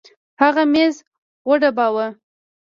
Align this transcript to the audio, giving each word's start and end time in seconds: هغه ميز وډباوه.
هغه 0.41 0.63
ميز 0.73 0.95
وډباوه. 1.47 2.07